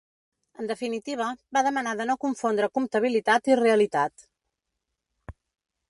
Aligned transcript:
En 0.61 0.69
definitiva, 0.71 1.27
va 1.57 1.63
demanar 1.67 1.93
de 1.99 2.07
no 2.11 2.15
confondre 2.25 2.71
comptabilitat 2.79 3.53
i 3.53 3.59
realitat. 3.63 4.29